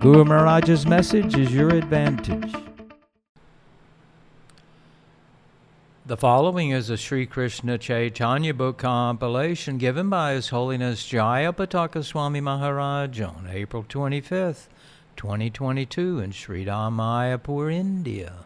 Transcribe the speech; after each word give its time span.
Guru 0.00 0.24
Maharaj's 0.24 0.86
message 0.86 1.36
is 1.36 1.52
your 1.52 1.70
advantage. 1.70 2.54
The 6.06 6.16
following 6.16 6.70
is 6.70 6.88
a 6.88 6.96
Sri 6.96 7.26
Krishna 7.26 7.78
Chaitanya 7.78 8.54
book 8.54 8.78
compilation 8.78 9.76
given 9.76 10.08
by 10.08 10.34
His 10.34 10.50
Holiness 10.50 11.04
Jaya 11.04 11.52
Pataka 11.52 12.04
Swami 12.04 12.40
Maharaj 12.40 13.20
on 13.20 13.48
April 13.50 13.82
25th, 13.82 14.68
2022 15.16 16.20
in 16.20 16.30
Sri 16.30 16.64
Mayapur, 16.64 17.74
India. 17.74 18.44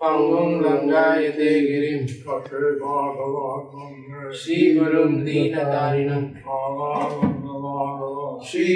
பங்கும் 0.00 0.54
லங்காயதே 0.64 1.52
கிரிம் 1.68 2.08
ஸ்ரீகுரும் 4.40 5.16
தீனதாரிணம் 5.26 6.28
Sri 8.48 8.66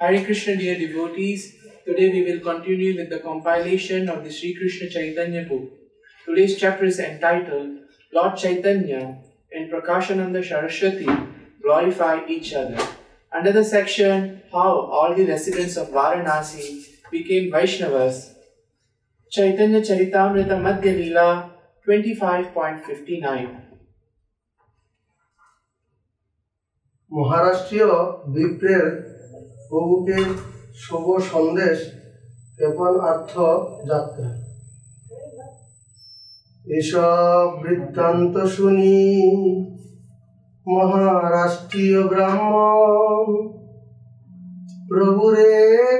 Hare 0.00 0.24
Krishna, 0.24 0.56
dear 0.56 0.76
devotees. 0.78 1.42
Today 1.86 2.10
we 2.10 2.20
will 2.24 2.40
continue 2.40 2.96
with 2.96 3.10
the 3.10 3.20
compilation 3.20 4.08
of 4.08 4.24
the 4.24 4.32
Sri 4.32 4.50
Krishna 4.54 4.88
Chaitanya 4.88 5.42
book. 5.44 5.70
Today's 6.26 6.56
chapter 6.56 6.86
is 6.86 6.98
entitled 6.98 7.70
Lord 8.12 8.36
Chaitanya 8.36 9.18
and 9.52 9.70
Prakashananda 9.70 10.42
Saraswati 10.42 11.06
Glorify 11.62 12.26
Each 12.26 12.52
Other. 12.54 12.82
Under 13.34 13.52
the 13.52 13.64
section 13.64 14.42
How 14.52 14.70
all 14.96 15.14
the 15.14 15.26
residents 15.26 15.76
of 15.76 15.88
Varanasi 15.88 16.84
became 17.10 17.50
Vaishnavas, 17.50 18.34
Chaitanya 19.32 19.80
Charitamrita 19.80 20.56
Madhya 20.62 20.92
Leela 20.94 21.50
25.59. 21.86 23.64
মহারাষ্ট্রীয় 27.12 27.90
বিপ্রের 28.34 28.86
প্রভুকে 29.68 30.18
শুভ 30.84 31.06
সন্দেশ 31.32 31.76
ক্ষেপণার্থ 32.56 33.32
যাত্রা 33.90 34.28
এসব 36.64 37.44
বৃত্তান্ত 37.62 38.34
শুনি 38.56 38.96
মহারাষ্ট্রীয় 40.67 42.01
ব্রাহ্মণ 42.11 43.27
প্রভুরে 44.89 45.51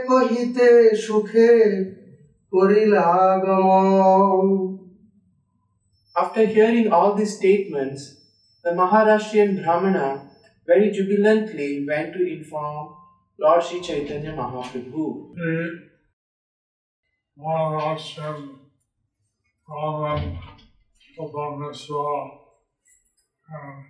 কহিতে 0.09 0.69
সুখে 1.05 1.51
করিলাগমন 2.53 4.47
After 6.15 6.43
hearing 6.55 6.87
all 6.95 7.11
these 7.19 7.33
statements, 7.39 8.01
the 8.65 8.71
Maharashtrian 8.71 9.51
Brahmana 9.59 10.07
very 10.67 10.87
jubilantly 10.91 11.85
went 11.89 12.09
to 12.15 12.21
inform 12.35 12.93
Lord 13.39 13.63
Sri 13.63 13.77
Chaitanya 13.79 14.31
Mahaprabhu. 14.39 15.05
Maharashtrian 17.37 18.39
Brahman 19.67 20.21
Upameswa 21.17 22.07
and 23.49 23.85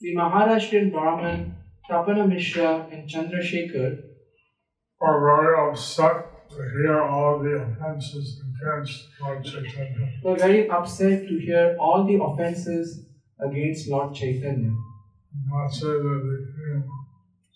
The 0.00 0.14
Maharashtrian 0.14 0.92
Brahman 0.92 1.56
Tapana 1.88 2.28
Mishra 2.28 2.86
and 2.92 3.08
Chandrasekhar 3.08 4.02
are 5.00 5.20
very 5.24 5.70
upset 5.70 6.48
to 6.50 6.56
hear 6.56 7.02
all 7.02 7.38
the 7.38 7.54
offenses 7.62 8.40
against 8.40 9.08
Lord 9.20 9.44
Chaitanya. 9.44 10.12
were 10.22 10.36
very 10.36 10.68
upset 10.68 11.28
to 11.28 11.38
hear 11.38 11.76
all 11.80 12.06
the 12.06 12.22
offences 12.22 13.06
against 13.40 13.88
Lord 13.88 14.14
Chaitanya. 14.14 14.72
Not 15.50 15.68
say 15.68 15.86
that 15.86 16.20
they 16.28 16.42
came 16.56 16.84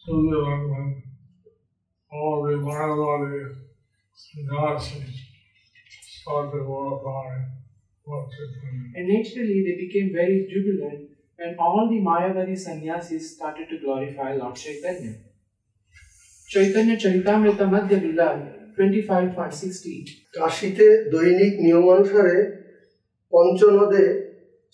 jubilant 0.06 0.70
when 0.70 1.02
all 2.12 2.42
the 2.44 2.54
Mayavadi 2.54 3.56
sannyasis 4.14 5.14
started 6.20 6.50
to 6.52 6.64
glorify 6.64 7.28
Lord 7.32 7.40
Chaitanya. 7.40 7.61
And 8.06 9.08
naturally, 9.08 9.62
they 9.64 9.76
became 9.76 10.12
very 10.12 10.46
jubilant 10.50 11.10
when 11.38 11.56
all 11.58 11.88
the 11.88 12.00
Mayavadi 12.00 12.58
sannyasis 12.58 13.36
started 13.36 13.68
to 13.68 13.78
glorify 13.78 14.34
Lord 14.34 14.56
Chaitanya. 14.56 15.14
Chaitanya 16.48 16.96
Charitamrita 16.96 17.68
Madhya 17.70 18.00
Lila 18.00 18.28
25.60 18.74 19.94
কাশীতে 20.36 20.86
দৈনিক 21.12 21.52
নিয়মানুসারে 21.64 22.36
পঞ্চনদে 23.32 24.04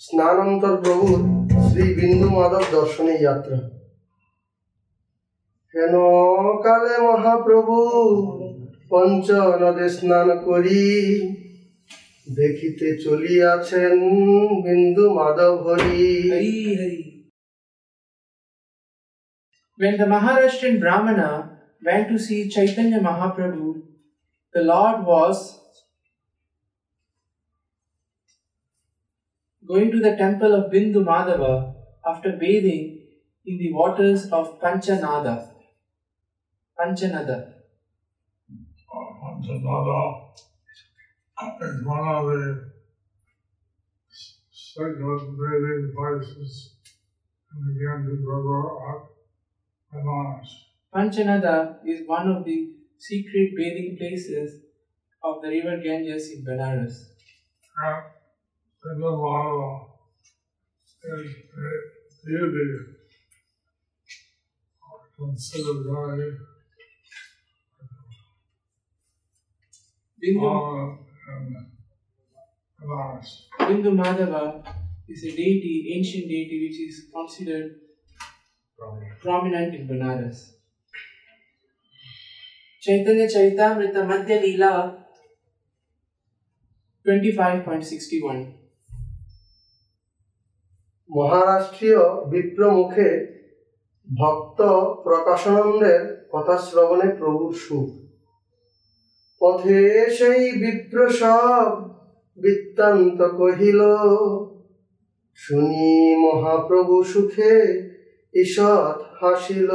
স্নানান্তর 0.00 0.75
প্রভুর 0.83 1.19
শ্রী 1.67 1.84
বিন্দু 2.00 2.28
মাধব 2.37 2.65
দর্শনে 2.77 3.15
যাত্রা 3.25 3.59
হেন 5.75 5.94
কালে 6.65 6.94
মহাপ্রভু 7.06 7.77
পঞ্চনদে 8.93 9.87
স্নান 9.97 10.28
করি 10.47 10.83
দেখিতে 12.40 12.88
চলিয়াছেন 13.03 13.96
বিন্দু 14.66 15.06
Madhav 15.18 15.56
Hari 15.66 16.07
Hari 16.31 16.53
Hari. 16.79 17.01
When 19.81 19.96
the 19.97 20.07
Maharashtrian 20.13 20.75
Brahmana 20.84 21.29
went 21.88 22.06
to 22.09 22.18
see 22.25 22.40
Chaitanya 22.56 23.00
Mahaprabhu, 23.00 23.68
the 24.56 24.63
Lord 24.72 24.97
was 25.06 25.38
going 29.66 29.90
to 29.91 30.00
the 30.00 30.16
temple 30.16 30.53
of 30.53 30.72
Bindu 30.72 31.03
Madhava 31.03 31.53
after 32.06 32.34
bathing 32.44 32.84
in 33.47 33.57
the 33.57 33.74
waters 33.74 34.22
of 34.31 34.59
Panchanada. 34.62 35.35
Panchanada. 36.79 37.38
Pantanada 38.90 40.00
Is 41.41 41.84
one 41.84 42.09
of 42.09 42.26
the 42.26 42.69
sacred 44.50 44.99
bathing 45.38 45.93
places 45.97 46.76
in 47.53 47.59
the 47.66 47.72
Ganges 47.78 48.25
River 48.26 48.62
at 48.91 49.00
Banaras. 49.94 50.49
Panchanada 50.93 51.78
is 51.87 52.06
one 52.06 52.28
of 52.28 52.44
the 52.44 52.72
secret 52.99 53.50
bathing 53.56 53.97
places 53.99 54.62
of 55.22 55.41
the 55.43 55.49
river 55.49 55.81
Ganges 55.82 56.31
in 56.32 56.44
Benares. 56.44 57.06
And 57.84 58.03
there's 58.82 58.99
a 58.99 59.09
lot 59.09 59.88
is 61.05 61.34
deity 62.26 62.99
considered 65.16 65.84
Bindu, 70.20 70.40
prominent 70.40 71.07
in 71.27 71.65
Banaras. 72.81 73.30
Bindu 73.60 73.95
Madhava 73.95 74.65
is 75.07 75.24
a 75.24 75.31
deity, 75.31 75.94
ancient 75.95 76.27
deity, 76.27 76.68
which 76.68 76.80
is 76.80 77.07
considered 77.13 77.75
prominent 79.21 79.75
in 79.75 79.88
Benares. 79.88 80.54
Chaitanya 82.81 83.27
Charitamrita 83.27 84.01
Madhya 84.06 84.38
Leela 84.44 85.00
25.61 87.06 88.63
মহারাষ্ট্রীয় 91.10 92.01
বিপ্র 92.31 92.62
মুখে 92.77 93.10
ভক্ত 94.07 94.60
প্রকাশানন্দের 95.06 96.01
কথা 96.33 96.56
শ্রবণে 96.68 97.07
প্রভুর 97.19 97.51
সুখ 97.65 97.89
পথে 99.42 99.81
সেই 100.18 100.44
বিপ্র 100.62 100.98
সব 101.21 101.69
বৃত্তান্ত 102.38 103.19
কহিল 103.39 103.81
শুনি 105.38 105.92
মহাপ্রভু 106.25 106.95
সুখে 107.12 107.56
ঈষৎ 108.33 108.98
হাসিল 109.19 109.71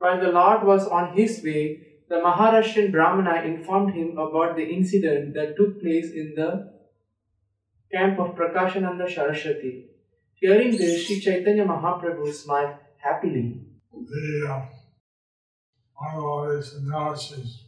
While 0.00 0.20
the 0.24 0.32
Lord 0.40 0.60
was 0.70 0.82
on 0.98 1.04
his 1.18 1.32
way, 1.46 1.64
the 2.10 2.18
Maharashtrian 2.26 2.88
Brahmana 2.94 3.34
informed 3.52 3.90
him 3.98 4.08
about 4.18 4.50
the 4.58 4.66
incident 4.76 5.24
that 5.36 5.56
took 5.58 5.72
place 5.82 6.08
in 6.20 6.26
the 6.38 6.50
camp 7.92 8.14
of 8.18 8.28
Prakashananda 8.38 9.06
Saraswati. 9.14 9.74
Hearing 10.34 10.72
this, 10.80 11.06
Sri 11.06 11.20
Chaitanya 11.20 11.64
Mahaprabhu 11.64 12.26
smiled 12.32 12.74
happily. 12.98 13.46
The 14.10 14.26
uh, 16.01 16.07
Mayavadi 16.07 16.63
sannyasis 16.63 17.63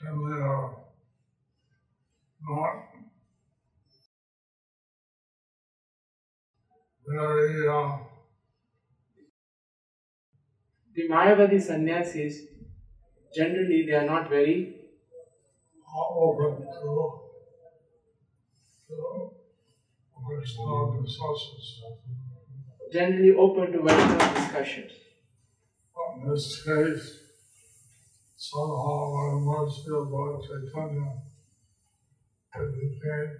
generally 0.00 0.42
are 0.42 0.76
not 2.48 2.88
very 7.06 7.68
uh, 7.68 7.98
The 10.94 11.08
Mayavadi 11.08 11.60
sannyasis, 11.60 12.42
generally 13.34 13.84
they 13.84 13.94
are 13.94 14.06
not 14.06 14.30
very 14.30 14.76
open 16.16 16.66
to, 16.66 17.20
to 18.88 19.42
discussions. 21.02 21.82
generally 22.92 23.34
open 23.34 23.72
to 23.72 23.82
Vaishnava 23.82 24.34
discussions. 24.40 24.92
But 26.24 26.32
in 26.32 26.32
this 26.32 26.64
case, 26.64 27.18
somehow 28.38 29.14
by 29.14 29.30
the 29.30 29.40
mercy 29.44 29.90
of 29.94 30.10
Lord 30.10 30.42
Chaitanya, 30.42 31.18
it 32.54 32.74
became 32.74 33.36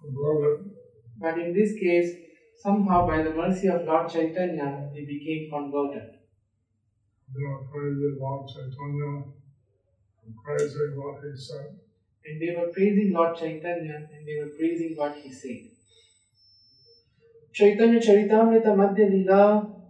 converted. 0.00 0.70
But 1.18 1.38
in 1.38 1.54
this 1.54 1.72
case, 1.80 2.14
somehow 2.62 3.06
by 3.06 3.22
the 3.22 3.30
mercy 3.30 3.68
of 3.68 3.86
Lord 3.86 4.10
Chaitanya, 4.10 4.90
he 4.92 5.04
became 5.06 5.50
converted. 5.50 6.18
They 7.34 7.44
were 7.44 7.64
praising 7.72 8.18
Lord 8.20 8.46
Chaitanya 8.48 9.24
and 10.24 10.34
praising 10.44 10.92
what 10.94 11.22
he 11.22 11.36
said. 11.36 11.78
And 12.24 12.40
they 12.42 12.54
were 12.54 12.70
praising 12.72 13.12
Lord 13.14 13.36
Chaitanya 13.36 14.08
and 14.12 14.26
they 14.26 14.36
were 14.42 14.52
praising 14.58 14.94
what 14.96 15.16
he 15.16 15.32
said. 15.32 15.70
Chaitanya 17.52 17.98
Charitamrita 17.98 18.74
Madhya 18.76 19.10
Lila 19.10 19.72
25.62 19.72 19.85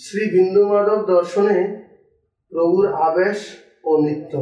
Shri 0.00 0.24
বিন্দু 0.34 0.62
মাধব 0.70 1.00
দর্শনে 1.14 1.58
প্রভুর 2.52 2.86
আবেশ 3.08 3.38
ও 3.84 3.90
নৃত্য 4.04 4.32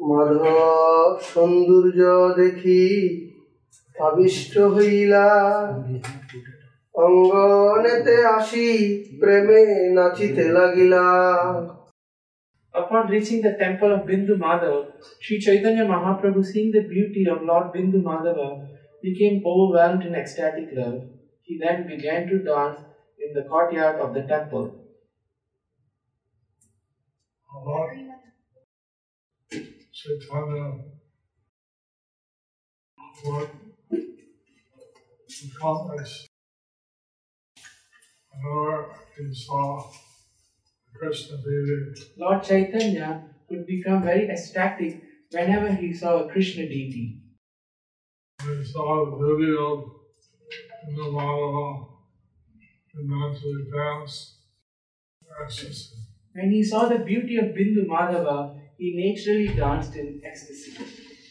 মাধব 0.00 1.14
সৌন্দর্য 1.30 2.00
দেখি 2.40 2.84
আবিষ্ট 3.96 4.54
হইলা 4.74 5.26
অঙ্গনেতে 6.94 8.16
আসি 8.36 8.68
প্রেমে 9.20 9.62
নাচিতে 9.96 10.44
লাগিলা 10.56 11.04
Upon 12.74 13.02
reaching 13.08 13.40
the 13.42 13.54
temple 13.54 13.90
of 13.92 14.00
Bindu 14.08 14.34
Madhav, 14.38 14.76
Sri 15.22 15.36
Chaitanya 15.38 15.84
Mahaprabhu, 15.84 16.40
seeing 16.42 16.70
the 16.70 16.82
beauty 16.82 17.22
of 17.26 17.38
Lord 17.42 17.66
Bindu 17.74 17.98
Madhava, 18.02 18.48
became 19.02 19.42
overwhelmed 19.44 20.04
in 20.04 20.14
ecstatic 20.14 20.68
love. 20.72 21.04
He 21.42 21.58
then 21.58 21.86
began 21.86 22.28
to 22.28 22.38
dance 22.42 22.80
in 23.18 23.34
the 23.34 23.48
courtyard 23.48 24.00
of 24.00 24.14
the 24.14 24.22
temple. 24.22 24.76
Lord 27.54 27.90
Chaitanya 29.92 30.72
would 33.24 33.50
whenever 38.32 38.94
he 39.16 39.34
saw 39.34 39.90
Krishna 40.94 41.36
deity, 41.38 42.00
Lord 42.16 42.42
Chaitanya 42.42 43.24
would 43.48 43.66
become 43.66 44.02
very 44.02 44.28
ecstatic 44.28 45.02
whenever 45.30 45.72
he 45.72 45.92
saw 45.92 46.24
a 46.24 46.28
Krishna 46.30 46.66
deity. 46.66 47.19
when 48.45 48.59
he 48.59 48.63
saw 48.63 49.05
the 49.05 49.17
beauty 49.17 49.51
of 49.57 49.85
the 50.95 51.03
Madhava, 51.03 51.87
he 52.93 52.99
naturally 53.03 53.65
danced 53.71 54.35
ecstasy. 55.41 55.95
When 56.33 56.51
he 56.51 56.63
saw 56.63 56.87
the 56.87 56.99
beauty 56.99 57.37
of 57.37 57.45
Bindu 57.45 57.87
Madhava, 57.87 58.59
he 58.77 58.93
naturally 58.95 59.47
danced 59.55 59.95
in 59.95 60.21
ecstasy. 60.23 60.77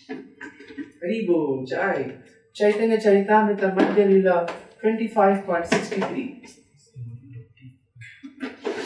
Hari 0.08 1.26
Bol, 1.26 1.64
Jai. 1.66 2.18
Chaitanya 2.52 2.98
Charitamrita 2.98 3.74
Madhya 3.76 4.06
Lila 4.10 4.46
25.63 4.82 6.64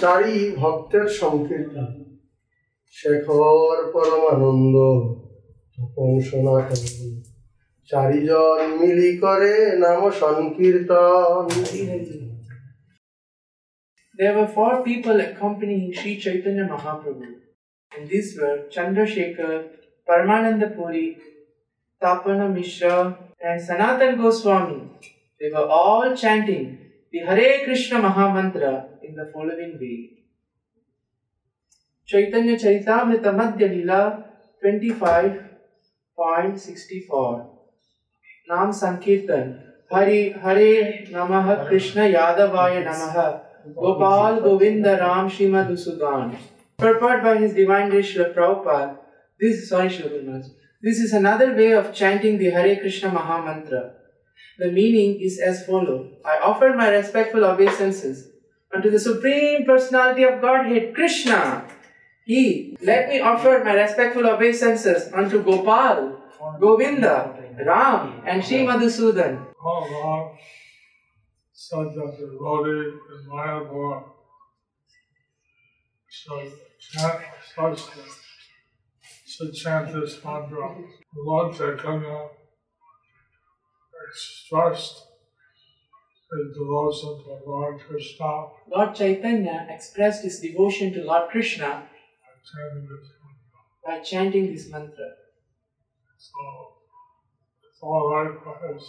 চারি 0.00 0.38
ভক্তের 0.60 1.06
সংকীর্তন 1.20 1.90
শেখর 2.98 3.76
পরমানন্দ 3.94 4.74
তপন 5.74 6.10
সনাতন 6.28 6.82
চারিজন 7.90 8.60
মিলি 8.80 9.10
করে 9.22 9.54
নাম 9.84 10.02
সংকীর্তন 10.20 11.44
There 14.20 14.34
were 14.38 14.50
four 14.58 14.74
people 14.88 15.16
accompanying 15.28 15.88
Sri 15.98 16.12
Chaitanya 16.24 16.64
Mahaprabhu, 16.72 17.28
and 17.92 18.02
these 18.10 18.28
were 18.38 18.56
Chandrasekhar, 18.74 19.56
Paramananda 20.08 20.68
Puri, 20.76 21.06
Tapana 22.02 22.46
Mishra, 22.56 22.96
and 23.46 23.58
Sanatan 23.68 24.12
Goswami. 24.20 24.80
They 25.38 25.48
were 25.54 25.68
all 25.78 26.06
chanting 26.22 26.64
the 27.12 27.20
Hare 27.28 27.56
Krishna 27.64 27.96
Mahamantra 28.06 28.72
in 29.06 29.12
the 29.14 29.26
following 29.32 29.72
way. 29.80 29.98
Chaitanya 32.10 32.54
Charitamrita 32.62 33.30
Madhya 33.40 33.68
Lila 33.74 34.02
25.64 34.64 37.51
Nam 38.47 38.73
Sankirtan 38.73 39.61
Hari 39.89 40.31
Hare 40.31 41.05
Namah 41.09 41.65
Krishna 41.67 42.01
Yadavaya 42.01 42.83
Namah 42.85 43.41
Gopal 43.73 44.41
Govinda 44.41 44.97
Ram 44.99 45.29
Srimad 45.29 45.69
Usudan. 45.69 46.37
Purport 46.77 47.23
by 47.23 47.37
His 47.37 47.53
Divine 47.53 47.89
Grace 47.89 48.13
Srila 48.13 48.35
Prabhupada. 48.35 48.97
This 49.39 49.69
sorry 49.69 49.87
Srila 49.87 50.45
This 50.81 50.99
is 50.99 51.13
another 51.13 51.53
way 51.53 51.71
of 51.71 51.93
chanting 51.93 52.37
the 52.37 52.49
Hare 52.49 52.75
Krishna 52.81 53.11
Mahamantra. 53.11 53.91
The 54.57 54.71
meaning 54.71 55.21
is 55.21 55.39
as 55.39 55.65
follows. 55.65 56.11
I 56.25 56.39
offer 56.43 56.73
my 56.75 56.89
respectful 56.89 57.45
obeisances 57.45 58.27
unto 58.75 58.89
the 58.89 58.99
Supreme 58.99 59.65
Personality 59.65 60.23
of 60.23 60.41
Godhead, 60.41 60.93
Krishna. 60.93 61.65
He, 62.25 62.77
let 62.81 63.07
me 63.07 63.21
offer 63.21 63.61
my 63.63 63.73
respectful 63.73 64.27
obeisances 64.27 65.11
unto 65.13 65.41
Gopal, 65.43 66.19
Govinda, 66.59 67.42
Ram, 67.65 68.21
and 68.25 68.43
Sri 68.43 68.65
Madhusudan. 68.65 69.45
All 69.63 69.87
along 69.87 70.37
said 71.51 71.93
that 71.95 72.17
the 72.19 72.25
devotee 72.25 72.97
in 73.13 73.29
Mayapur 73.29 74.03
should 76.09 76.51
chant 76.79 77.21
such 77.55 77.79
should 79.25 79.53
chant 79.53 79.93
this 79.93 80.23
mantra. 80.23 80.75
Lord 81.15 81.55
Chaitanya 81.55 82.27
expressed 84.09 85.07
his 86.31 86.57
devotion 86.57 87.23
to 87.23 87.39
Lord 87.45 87.79
Krishna 87.79 88.47
Lord 88.67 88.95
Chaitanya 88.95 89.67
expressed 89.69 90.23
his 90.23 90.39
devotion 90.39 90.93
to 90.93 91.03
Lord 91.03 91.29
Krishna 91.29 91.67
by 91.69 92.33
chanting 92.51 92.87
this 92.89 93.09
mantra. 93.21 93.61
by 93.85 93.99
chanting 94.03 94.53
this 94.53 94.69
mantra. 94.69 95.09
So 96.17 96.72
all 97.83 98.09
right 98.13 98.35
for 98.43 98.55
his 98.73 98.83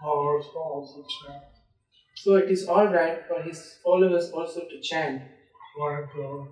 followers 0.00 0.46
to 0.52 0.58
also 0.58 1.04
chant. 1.14 1.44
So 2.16 2.36
it 2.36 2.50
is 2.50 2.66
all 2.68 2.86
right 2.86 3.20
for 3.28 3.42
his 3.42 3.78
followers 3.84 4.30
also 4.30 4.60
to 4.60 4.80
chant. 4.80 5.22
Right 5.78 6.04
to, 6.14 6.48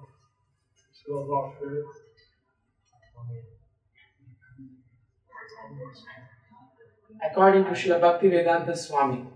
to 1.07 1.19
about 1.19 1.54
here. 1.61 1.85
According 7.30 7.64
to 7.64 7.71
Srila 7.71 8.00
Bhaktivedanta 8.00 8.76
Swami. 8.76 9.26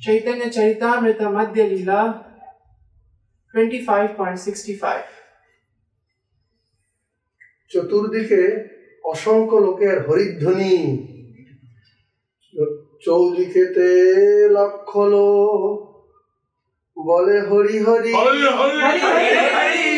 Chaitanya 0.00 0.46
Charitamrita 0.46 1.30
Madhya 1.36 1.68
Lila 1.70 2.24
25.65 3.54 5.04
चतुर्दिशे 7.74 8.42
অসংখ্য 9.11 9.57
লোকের 9.65 9.97
হরিধ্বনি 10.07 10.75
চৌদিকেতে 13.05 13.89
লক্ষ 14.57 14.91
লোক 15.13 15.77
বলে 16.97 17.37
Hari 17.49 17.77
Hari 17.87 18.11
Hari 18.19 18.41
Hari! 18.59 18.77
Hari 19.05 19.27
Hari! 19.55 19.89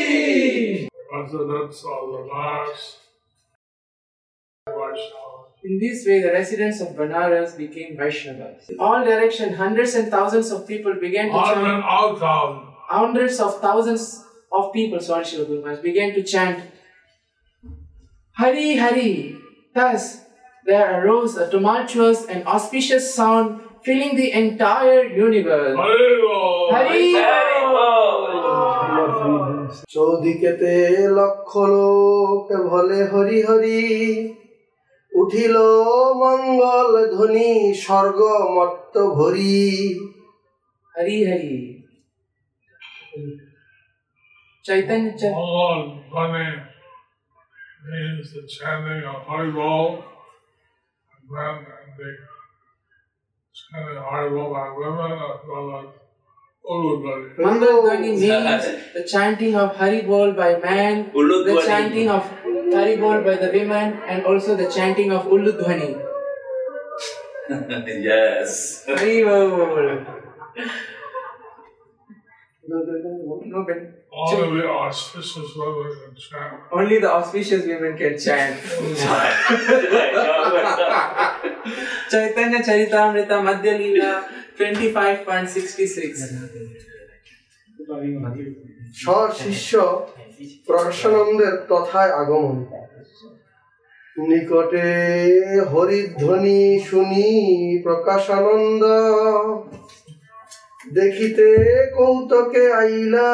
Residents 1.17 1.79
of 1.95 2.03
the 2.13 2.22
last 2.33 2.86
Vaishnava. 4.67 5.31
In 5.63 5.74
this 5.79 5.98
way, 6.07 6.17
the 6.25 6.31
residents 6.39 6.77
of 6.83 6.89
Banaras 7.00 7.51
became 7.63 7.89
Vaishnavas. 8.01 8.69
In 8.72 8.77
all 8.86 9.00
directions, 9.12 9.51
hundreds 9.63 9.93
and 10.00 10.05
thousands 10.15 10.48
of 10.55 10.60
people 10.72 10.93
began 11.05 11.25
to 11.27 11.38
Hundred 11.39 11.63
chant. 11.63 11.83
out 11.98 12.15
thousand. 12.19 12.63
Hundreds 13.00 13.36
of 13.45 13.51
thousands 13.65 14.03
of 14.57 14.63
people, 14.77 15.00
sorry, 15.10 15.25
Srila 15.29 15.45
Guru 15.50 15.62
Maharaj, 15.62 15.79
began 15.89 16.10
to 16.17 16.22
chant 16.33 16.57
Hari 18.38 18.76
Hari. 18.76 19.37
Thus, 19.75 20.25
there 20.64 21.02
arose 21.02 21.37
a 21.37 21.50
tumultuous 21.50 22.25
and 22.26 22.47
auspicious 22.47 23.12
sound 23.12 23.61
filling 23.83 24.14
the 24.14 24.30
entire 24.33 25.02
universe. 25.04 25.76
Hari 26.71 27.07
চৌদিকেতে 29.95 30.75
লক্ষ 31.18 31.50
লোক 31.73 32.47
ভলে 32.71 33.00
হরি 33.12 33.40
হরি 33.49 33.83
উঠিল 35.12 35.57
মঙ্গল 36.23 36.92
ধ্বনি 37.14 37.50
স্বর্গ 37.85 38.21
মত্ত 38.57 38.95
ভরি 39.18 39.59
Hari 40.95 41.18
Hari. 41.28 41.57
Chaitanya 44.66 45.30
Char- 47.87 48.02
All 48.02 48.08
money 48.08 48.08
means 48.08 48.32
the 48.32 48.42
chanting 48.47 49.04
of 49.04 49.23
Hari 49.26 49.52
Bol. 49.52 50.04
And 51.12 51.30
then 51.30 51.66
the 51.99 52.16
chanting 53.54 53.97
Hari 53.99 54.30
Bol 54.30 54.52
by 54.52 54.70
women 54.76 55.12
as 55.12 55.40
well 55.49 55.78
as 55.78 55.87
Uludhwani. 56.68 57.38
Mangal 57.38 57.82
Dhwani 57.82 58.00
means 58.00 58.20
the 58.94 59.04
chanting 59.11 59.54
of 59.56 59.76
Hari 59.76 60.02
Bol 60.02 60.32
by 60.32 60.58
man, 60.58 61.11
the 61.12 61.62
chanting 61.66 62.08
of 62.11 62.25
Hari 62.73 62.97
Bol 62.97 63.23
by 63.23 63.37
the 63.37 63.50
women, 63.52 63.99
and 64.06 64.25
also 64.26 64.56
the 64.56 64.70
chanting 64.70 65.12
of 65.12 65.26
Uludhwani. 65.26 66.04
yes. 68.04 68.85
Hari 68.87 69.25
Bol. 69.25 70.04
No, 72.70 72.85
no, 73.47 73.64
Ben. 73.64 73.94
Only 74.18 74.60
the 74.62 74.68
auspicious 74.68 75.54
women 75.56 75.94
can 76.00 76.16
chant. 76.16 76.54
Only 76.72 76.98
the 76.98 77.10
auspicious 77.10 77.64
women 77.66 77.96
can 77.96 78.18
chant. 78.18 78.58
Chaitanya 82.10 82.58
Charitamrita 82.58 83.37
Madhya 83.46 83.75
Leela 83.78 84.12
25.66. 84.58 86.18
সশিষ্য 89.04 89.72
প্রকাশানন্দের 90.66 91.54
তথায় 91.70 92.12
আগমন 92.20 92.56
নিকটে 94.28 94.88
হরিধ্বনি 95.72 96.60
শুনি 96.88 97.28
প্রকাশানন্দ 97.87 98.82
দেখিতে 100.98 101.48
কৌতকে 101.96 102.64
আইলা 102.82 103.30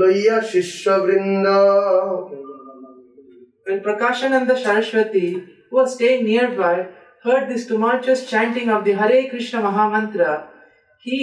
লইয়া 0.00 0.36
শিষ্যবৃন্দ 0.52 1.46
When 3.66 3.78
Prakashananda 3.86 4.54
Saraswati, 4.62 5.28
who 5.68 5.74
was 5.80 5.94
staying 5.96 6.22
nearby, 6.30 6.76
heard 7.24 7.44
this 7.50 7.64
tumultuous 7.70 8.20
chanting 8.30 8.68
of 8.74 8.80
the 8.86 8.94
Hare 9.00 9.20
Krishna 9.30 9.58
Mahamantra, 9.66 10.32
he 11.06 11.20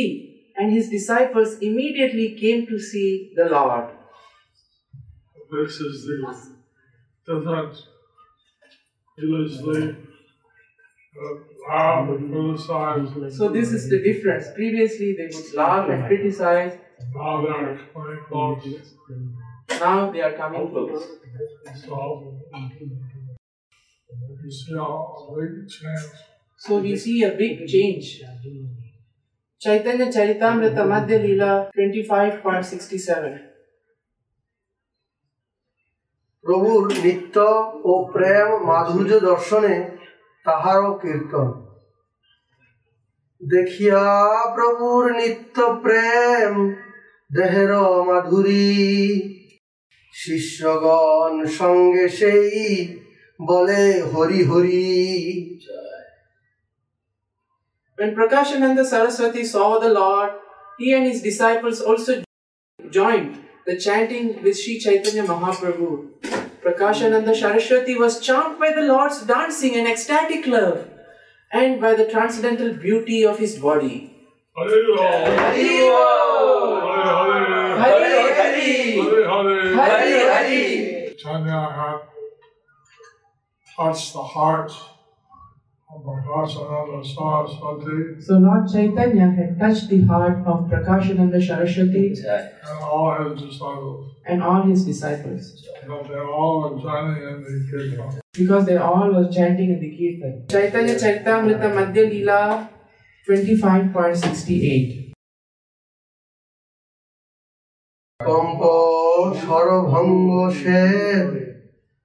and 0.57 0.67
his 0.77 0.89
disciples 0.89 1.51
immediately 1.59 2.27
came 2.43 2.61
to 2.71 2.77
see 2.79 3.09
the 3.35 3.45
Lord. 3.55 3.85
This 5.51 5.75
is 5.87 6.05
the 6.07 6.15
difference. 7.27 7.87
Previously, 9.17 9.95
uh, 11.21 11.35
laugh 11.69 12.09
and 12.09 12.31
criticize. 12.31 13.37
So 13.37 13.49
this 13.49 13.71
is 13.71 13.89
the 13.89 14.01
difference. 14.01 14.45
Previously 14.55 15.15
they 15.17 15.29
would 15.33 15.53
laugh 15.53 15.89
and 15.89 16.07
criticize. 16.07 16.77
Now 17.13 17.41
they're 17.41 17.77
coming 17.93 18.19
close. 18.27 18.95
Now 19.79 20.11
they 20.11 20.21
are 20.21 20.33
coming 20.33 20.69
close. 20.69 21.07
So, 21.85 22.33
you 24.43 24.51
see 24.51 24.73
how 24.75 25.17
a 25.17 25.35
big 25.35 25.69
change. 25.69 26.03
So 26.57 26.79
we 26.79 26.95
see 26.95 27.23
a 27.23 27.31
big 27.31 27.67
change. 27.67 28.21
Chaitanya 29.61 30.07
Charitamrita 30.07 30.83
Madhya 30.91 31.17
Leela 31.23 31.51
25.67. 31.71 33.51
প্রভুর 36.43 36.83
নিত্য 37.05 37.35
ও 37.89 37.93
প্রেম 38.13 38.47
মাধুর্য 38.69 39.11
দর্শনে 39.29 39.75
তাহারও 40.45 40.91
কীর্তন 41.01 41.47
দেখিয়া 43.41 44.03
প্রভুর 44.55 45.03
নিত্য 45.19 45.57
প্রেম 45.83 46.53
দেহের 47.37 47.71
মাধুরী 48.09 48.69
শিষ্যগণ 50.23 51.33
সঙ্গে 51.59 52.05
সেই 52.19 52.49
বলে 53.49 53.81
Hari 54.13 54.41
Hari 54.49 54.89
When 57.97 58.11
Prakashananda 58.19 58.83
Saraswati 58.91 59.43
saw 59.53 59.69
the 59.83 59.91
Lord, 60.01 60.31
he 60.79 60.87
and 60.97 61.05
his 61.11 61.19
disciples 61.29 61.77
also 61.89 62.11
joined 62.97 63.31
the 63.67 63.75
chanting 63.85 64.25
with 64.43 64.55
Sri 64.61 64.73
Chaitanya 64.85 65.23
Mahaprabhu. 65.31 65.89
Prakashananda 66.63 67.33
Saraswati 67.41 67.95
was 68.03 68.19
charmed 68.27 68.57
by 68.63 68.71
the 68.77 68.85
Lord's 68.93 69.19
dancing 69.33 69.73
and 69.79 69.87
ecstatic 69.93 70.47
love 70.47 70.77
and 71.51 71.79
by 71.79 71.93
the 71.93 72.07
transcendental 72.13 72.73
beauty 72.73 73.19
of 73.31 73.37
his 73.37 73.53
body. 73.67 73.95
Hare 74.57 74.83
Bol. 75.91 76.24
Hare 77.78 78.04
Hare. 78.04 78.34
Hari 78.34 78.36
Hari! 78.36 78.92
Hare 78.96 79.28
Hare. 79.30 79.74
Hari 79.76 80.12
Hari! 80.32 81.14
Chaitanya 81.18 81.60
had 81.78 81.98
touched 83.76 84.12
the 84.12 84.22
heart 84.22 84.70
of 85.90 86.02
Prakashananda 86.04 86.98
Saraswati 87.04 88.20
So 88.20 88.34
Lord 88.34 88.64
Chaitanya 88.72 89.28
had 89.38 89.58
touched 89.58 89.88
the 89.88 90.02
heart 90.04 90.38
of 90.46 90.68
Prakashananda 90.70 91.40
Saraswati 91.46 92.14
and 92.26 92.82
all 92.82 93.22
his 93.24 93.42
disciples. 93.42 94.12
and 94.26 94.42
all 94.42 94.62
his 94.62 94.84
disciples 94.84 95.64
But 95.88 96.08
they 96.08 96.18
all 96.18 96.54
were 96.62 96.80
joining 96.80 97.22
in 97.22 97.42
the 97.46 97.54
kirtan. 97.70 98.20
because 98.34 98.66
they 98.66 98.76
all 98.76 99.08
were 99.14 99.28
chanting 99.32 99.70
in 99.74 99.80
the 99.80 99.90
Kirtan. 99.96 100.46
Chaitanya 100.48 100.94
Charitamrita 101.02 101.68
Madhya 101.78 102.04
Leela 102.12 102.68
25.68 103.28 105.05
সরভঙ্গ 109.45 110.29
শের 110.59 111.25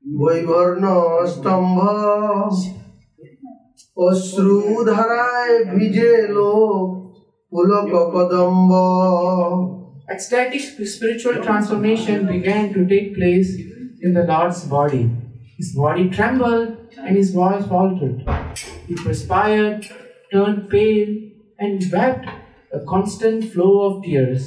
বৈবর্ণ 0.05 0.85
স্তম্ভ 1.33 1.79
অশ্রু 4.07 4.59
ধারায় 4.91 5.57
ভিজে 5.73 6.13
লোক 6.37 6.87
পুলক 7.53 7.91
কদম্ব 8.15 8.71
Ecstatic 10.09 10.63
spiritual 10.87 11.37
transformation 11.43 12.19
began 12.27 12.65
to 12.75 12.81
take 12.87 13.09
place 13.19 13.51
in 14.01 14.11
the 14.17 14.23
Lord's 14.23 14.63
body. 14.67 15.05
His 15.59 15.69
body 15.75 16.05
trembled 16.09 16.69
and 16.99 17.17
his 17.17 17.33
voice 17.33 17.65
faltered. 17.67 18.19
He 18.87 18.95
perspired, 18.95 19.81
turned 20.33 20.61
pale, 20.71 21.13
and 21.59 21.77
wept 21.93 22.29
a 22.73 22.81
constant 22.93 23.39
flow 23.53 23.75
of 23.87 24.05
tears, 24.05 24.43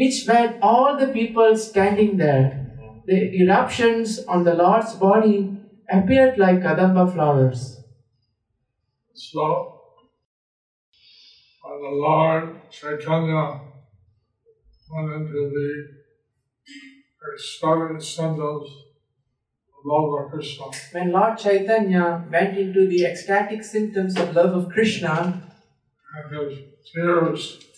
which 0.00 0.26
made 0.26 0.58
all 0.62 0.96
the 0.98 1.08
people 1.08 1.54
standing 1.58 2.16
there. 2.16 2.46
The 3.06 3.18
eruptions 3.42 4.18
on 4.24 4.44
the 4.44 4.54
Lord's 4.54 4.94
body 4.94 5.58
appeared 5.90 6.38
like 6.38 6.60
Kadamba 6.60 7.12
flowers. 7.12 7.76
So, 9.12 9.42
when 11.62 11.80
the 11.82 11.96
Lord 12.06 12.70
Chaitanya 12.70 13.60
went 14.90 15.12
into 15.12 15.42
the 15.56 15.68
ecstatic 17.34 18.00
symptoms 18.00 18.68
of 19.76 19.84
love 19.84 20.24
of 20.24 20.30
Krishna, 20.30 20.64
When 20.92 21.12
Lord 21.12 21.36
Chaitanya 21.36 22.24
went 22.32 22.56
into 22.56 22.88
the 22.88 23.04
ecstatic 23.04 23.62
symptoms 23.62 24.16
of 24.16 24.34
love 24.34 24.54
of 24.54 24.70
Krishna, 24.70 25.42
and 26.16 26.50
his 26.50 26.58
tears 26.94 27.69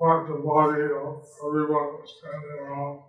wet 0.00 0.26
the 0.28 0.38
body 0.42 0.84
of 0.84 1.22
everyone 1.46 1.90
standing 2.04 2.58
around. 2.60 3.00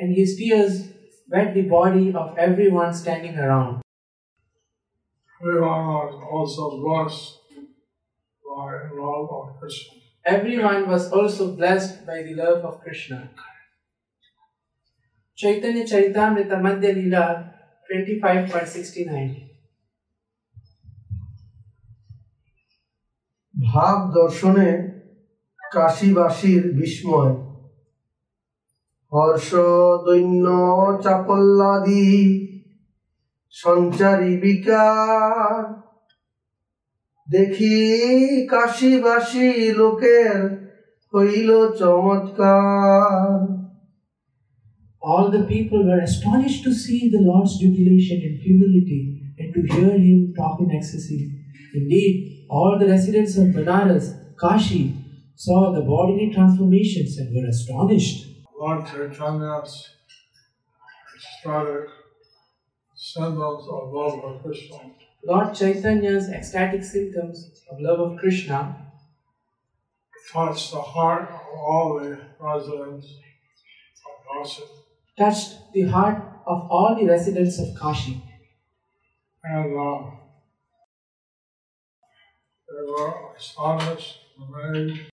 and 0.00 0.14
his 0.16 0.36
tears 0.36 0.88
wet 1.30 1.54
the 1.54 1.62
body 1.62 2.12
of 2.12 2.36
everyone 2.36 2.92
standing 2.92 3.38
around. 3.38 3.82
Everyone 5.40 5.86
was 5.86 6.14
also 6.30 6.82
blessed 6.82 7.38
by 8.44 8.70
love 8.92 9.28
of 9.30 9.60
Krishna. 9.60 9.94
Everyone 10.24 10.88
was 10.88 11.12
also 11.12 11.54
blessed 11.54 12.06
by 12.06 12.22
the 12.22 12.34
love 12.34 12.64
of 12.64 12.80
Krishna. 12.80 13.30
Chaitanya 15.36 15.84
Charitamrita 15.84 16.60
Madhya 16.60 16.94
Leela 16.96 17.50
25.69. 17.90 19.50
ভাব 23.72 23.98
দর্শনে 24.20 24.68
কাশীবাসীর 25.73 26.63
বিস্ময় 26.79 27.33
হর্ষ 29.11 29.49
দৈন্য 30.05 30.47
চাপল্লাদি 31.03 32.09
সঞ্চারী 33.53 34.33
বিকার 34.43 35.63
দেখি 37.27 37.77
কাশীবাসী 38.53 39.49
লোকের 39.79 40.39
হইল 41.13 41.49
চমৎকার 41.79 43.39
All 45.01 45.25
the 45.31 45.43
people 45.45 45.81
were 45.89 46.01
astonished 46.09 46.61
to 46.65 46.71
see 46.83 47.01
the 47.09 47.21
Lord's 47.29 47.53
jubilation 47.61 48.17
and 48.27 48.35
humility 48.45 49.01
and 49.39 49.49
to 49.55 49.59
hear 49.71 49.93
him 50.05 50.19
talk 50.39 50.55
in 50.63 50.69
ecstasy. 50.77 51.19
Indeed, 51.73 52.13
all 52.49 52.71
the 52.77 52.87
residents 52.87 53.33
of 53.37 53.45
Banaras, 53.55 54.07
Kashi, 54.41 54.83
saw 55.39 55.71
the 55.71 55.79
bodily 55.79 56.29
transformations 56.33 57.17
and 57.17 57.33
were 57.33 57.47
astonished. 57.47 58.25
Lord 58.59 58.85
Chaitanya's 58.85 59.89
ecstatic 61.15 61.89
symptoms 62.93 63.63
of 63.69 63.93
love 63.93 64.19
for 64.19 64.39
Krishna 64.43 64.77
Lord 65.25 65.55
Chaitanya's 65.55 66.29
ecstatic 66.29 66.83
symptoms 66.83 67.63
of 67.71 67.79
love 67.79 68.01
of 68.01 68.17
Krishna 68.17 68.91
touched 70.33 70.71
the 70.73 70.81
heart 70.81 71.29
of 71.29 71.41
all 71.57 71.99
the 72.01 72.19
residents 72.39 73.07
of 74.07 74.15
Kashi. 74.27 74.63
touched 75.17 75.55
the 75.73 75.83
heart 75.83 76.17
of 76.47 76.67
all 76.69 76.97
the 76.99 77.07
residents 77.07 77.59
of 77.59 77.67
Kashi. 77.79 78.21
And 79.43 79.79
uh, 79.79 80.01
they 82.67 82.83
were 82.91 83.13
astonished 83.37 84.17
amazed 84.37 85.09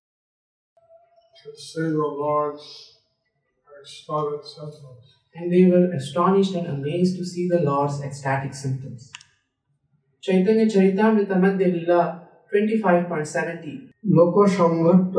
symptoms. 4.44 5.14
And 5.34 5.52
they 5.52 5.66
were 5.66 5.92
astonished 5.92 6.54
and 6.54 6.66
amazed 6.68 7.16
to 7.18 7.24
see 7.24 7.48
the 7.48 7.60
Lord's 7.60 8.00
ecstatic 8.02 8.54
symptoms. 8.54 9.12
Chaitanya 10.22 10.66
Charitamrita 10.66 11.36
Madhya 11.36 11.72
Lila 11.72 12.22
25.70 12.52 13.74
লোক 14.16 14.36
সংঘট্ট 14.58 15.14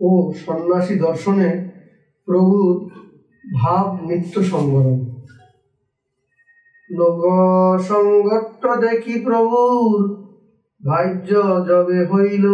ও 0.00 0.08
সন্ন্যাসী 0.44 0.94
দর্শনে 1.06 1.50
প্রভুর 2.28 2.74
ভাব 3.44 3.86
নিত্য 4.08 4.34
সংবরণ 4.52 4.98
লোক 6.90 7.22
সংঘট্ট 7.90 8.62
দেখি 8.84 9.14
প্রভুর 9.26 9.98
ভাজ্য 10.80 11.30
যবে 11.68 11.98
হইল 12.10 12.46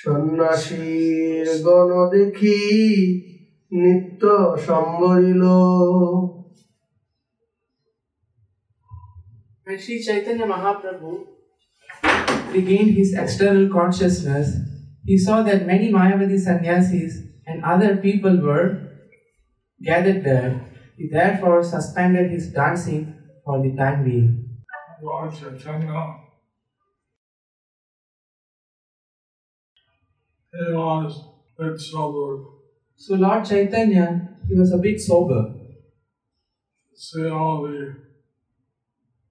সন্ন্যাসীর 0.00 1.48
গণ 1.66 1.90
দেখি 2.14 2.60
নিত্য 3.82 4.22
সম্বরিল 4.66 5.44
When 9.64 9.78
Sri 9.84 9.96
Chaitanya 10.06 10.46
Mahaprabhu 10.52 11.12
regained 12.56 12.92
his 13.00 13.10
external 13.22 13.66
consciousness, 13.78 14.46
he 15.08 15.16
saw 15.24 15.36
that 15.48 15.66
many 15.72 15.86
Mayavadi 15.96 16.38
sannyasis 16.46 17.12
and 17.48 17.56
other 17.72 17.92
people 18.06 18.34
were 18.46 18.66
gathered 19.88 20.20
there. 20.28 20.50
He 20.98 21.04
therefore 21.18 21.58
suspended 21.74 22.26
his 22.30 22.44
dancing 22.60 23.02
for 23.44 23.56
the 23.64 23.72
time 23.80 24.00
being. 24.08 24.30
Lord 25.02 25.30
Chaitanya, 25.38 25.98
he 30.53 30.73
was 30.73 31.19
a 31.59 31.63
bit 31.63 31.79
sober 31.79 32.45
So 32.95 33.15
Lord 33.15 33.43
Chaitanya, 33.45 34.29
he 34.47 34.55
was 34.55 34.71
a 34.71 34.77
bit 34.77 34.99
sober. 35.01 35.41
to 36.89 36.95
see 36.95 37.27
all 37.29 37.63
the 37.63 37.95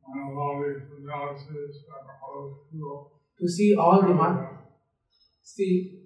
Mayavadi 0.08 0.82
sannyasis 0.98 1.84
and 1.94 2.08
all 2.22 2.50
the 2.50 2.70
people. 2.70 3.20
To 3.38 3.48
see 3.48 3.74
all 3.76 4.02
the 4.02 4.14
Ma- 4.14 4.46
see 5.42 5.98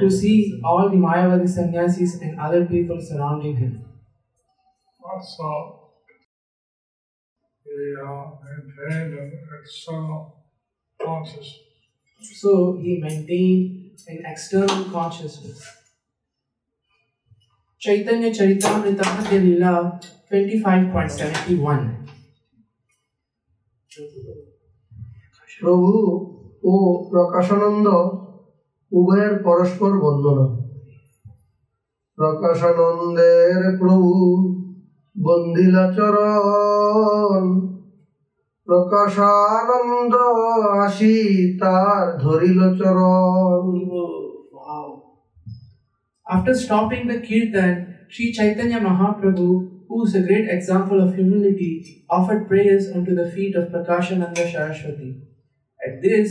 to 0.00 0.10
see 0.10 0.60
all 0.62 0.90
the 0.90 0.96
Mayavadi 0.96 1.48
sannyasis 1.48 2.20
and 2.20 2.38
other 2.38 2.66
people 2.66 3.00
surrounding 3.00 3.56
him. 3.56 3.84
Also, 5.02 5.90
he 7.64 7.94
uh, 8.02 8.24
maintained 8.44 9.18
an 9.18 9.32
external 9.60 10.44
consciousness. 11.02 11.58
So 12.20 12.78
he 12.80 13.00
maintained 13.00 13.83
an 14.02 14.22
external 14.26 14.84
consciousness. 14.86 15.60
Chaitanya 17.82 18.30
Charitamrita 18.30 19.04
Madhya 19.06 19.38
Lila 19.40 20.00
25.71 20.28 22.04
প্রভু 25.60 25.92
ও 26.64 26.74
প্রকাশানন্দ 27.12 27.86
উভয়ের 28.92 29.34
পরস্পর 29.46 29.90
বন্দনা 30.04 30.46
প্রকাশানন্দের 32.18 33.60
প্রভু 33.80 34.10
বন্দিলা 35.16 35.84
চরণ 35.96 37.44
প্রকাশানন্দ 38.67 40.13
আসি 40.85 41.15
তার 41.61 42.03
ধরিল 42.23 42.59
চরণ 42.79 43.65
Wow. 44.69 44.87
After 46.35 46.53
stopping 46.63 47.03
the 47.11 47.19
kirtan, 47.27 47.75
Sri 48.13 48.25
Chaitanya 48.37 48.79
Mahaprabhu, 48.87 49.49
who 49.87 49.97
is 50.05 50.13
a 50.15 50.23
great 50.29 50.47
example 50.55 50.97
of 51.05 51.09
humility, 51.15 51.73
offered 52.17 52.41
prayers 52.51 52.83
unto 52.95 53.11
the 53.19 53.27
feet 53.33 53.53
of 53.59 53.63
Prakashananda 53.73 54.43
Saraswati. 54.51 55.11
At 55.85 55.93
this, 56.05 56.27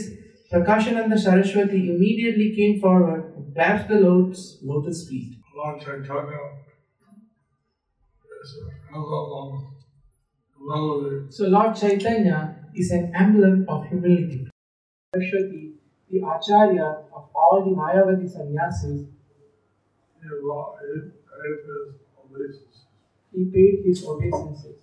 Prakashananda 0.51 1.19
Saraswati 1.19 1.81
immediately 1.91 2.49
came 2.59 2.75
forward 2.81 3.23
and 3.37 3.45
clasped 3.55 3.89
the 3.89 4.01
lotus, 4.07 4.59
lotus 4.63 4.99
feet. 5.09 5.31
Lord 5.57 5.81
Chaitanya 5.81 6.43
is 8.43 8.51
an 8.63 8.71
so 11.30 11.46
Lord 11.48 11.76
Chaitanya 11.76 12.56
is 12.74 12.92
an 12.92 13.12
emblem 13.14 13.66
of 13.68 13.86
humility. 13.88 14.48
Saraswati, 15.14 15.74
the 16.10 16.20
Acharya 16.20 17.04
of 17.14 17.30
all 17.36 17.64
the 17.66 17.76
Mayavadi 17.76 18.30
sannyasis, 18.30 19.08
He 20.22 20.26
paid 20.26 20.36
his 21.46 22.08
obeisance. 22.18 22.86
he 23.34 23.46
paid 23.46 23.86
his 23.86 24.06
obeisances. 24.08 24.78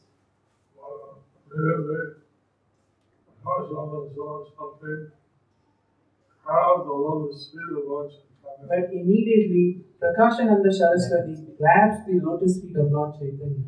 But 8.68 8.92
Immediately, 8.92 9.84
because 9.96 10.46
on 10.50 10.62
the 10.62 10.72
source 10.72 11.08
something, 11.08 11.40
proud 11.64 12.04
the 12.06 12.20
lotus 12.22 12.60
feet 12.60 12.76
of 12.76 12.92
Lord 12.92 13.14
Chaitanya. 13.18 13.64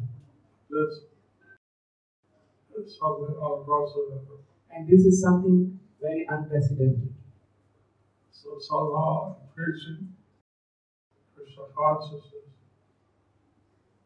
Saraswati 2.89 3.65
grabs 3.65 3.95
the 3.95 4.01
of 4.01 4.29
Lord 4.29 4.41
Chaitanya. 4.43 4.87
This 4.87 5.05
is 5.07 5.21
something 5.21 5.79
unprecedented. 5.79 5.79
And 5.79 5.79
this 5.79 5.79
is 5.79 5.79
something 5.79 5.79
very 6.01 6.27
unprecedented. 6.29 7.15
So 8.31 8.59
somehow 8.59 9.37
in 9.41 9.49
preaching 9.55 10.15
Krishna 11.35 11.65
consciousness, 11.77 12.51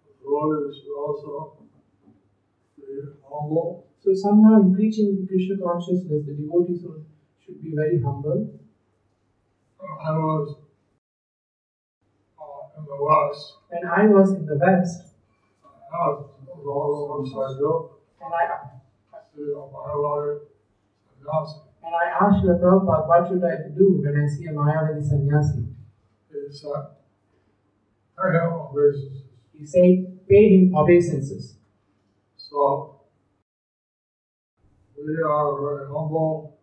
the 0.05 0.13
devotees 0.23 0.83
should 0.83 0.97
also 0.97 1.53
be 2.77 2.85
humble 3.25 3.87
So 4.07 4.15
somehow 4.15 4.61
in 4.61 4.75
preaching 4.75 5.17
the 5.21 5.27
Krishna 5.27 5.57
consciousness, 5.59 6.27
the 6.27 6.35
devotees 6.35 6.81
should- 6.83 7.05
should 7.45 7.63
be 7.63 7.75
very 7.75 8.01
humble. 8.01 8.51
I 9.81 10.13
was 10.13 10.57
uh, 12.39 12.79
in 12.79 12.85
the 12.85 12.97
West. 13.01 13.55
When 13.69 13.85
I 13.87 14.07
was 14.07 14.33
in 14.33 14.47
the 14.47 14.57
West, 14.57 15.15
I 15.65 16.09
was 16.09 16.67
all 16.67 17.11
over 17.11 17.96
and 18.21 18.33
I 18.33 19.19
see 19.35 19.43
a 19.43 19.57
Mayavadi 19.57 20.41
sannyasi. 21.07 21.61
and 21.85 21.95
I 21.95 22.07
asked 22.21 22.47
the 22.47 22.55
Prabhupada, 22.55 23.07
what 23.09 23.29
should 23.29 23.45
I 23.45 23.69
do 23.77 24.01
when 24.03 24.17
I 24.17 24.27
see 24.27 24.47
a 24.47 24.53
Mayavadi 24.53 25.03
sannyasi? 25.07 25.67
He 26.31 26.53
said, 26.53 26.71
I 28.19 28.33
have 28.33 28.53
obeisances. 28.53 29.23
He 29.53 29.67
said, 29.67 30.27
pay 30.29 30.57
him 30.57 30.75
obeisances. 30.75 31.57
So 32.37 33.01
we 34.97 35.23
are 35.23 35.61
very 35.61 35.87
humble. 35.87 36.59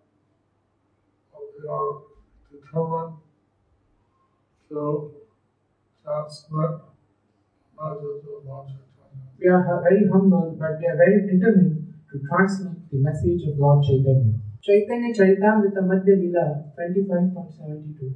We 1.34 1.70
are 1.70 2.02
determined 2.52 3.18
to 4.70 5.12
transmit 6.04 6.82
message 7.78 8.26
of 8.28 8.46
Lord 8.46 8.68
We 9.44 9.50
are 9.50 9.82
very 9.84 10.08
humble, 10.08 10.56
but 10.58 10.80
we 10.80 10.88
are 10.88 10.96
very 10.96 11.28
determined 11.28 11.96
to 12.10 12.16
transmit 12.22 12.90
the 12.90 13.00
message 13.00 13.44
of 13.44 13.60
Lord 13.60 13.84
Chaitanya. 13.84 14.40
Chaitanya 14.64 15.12
Charitamrita 15.12 15.84
Madhya 15.84 16.16
Lila 16.16 16.46
25.72 16.80 18.08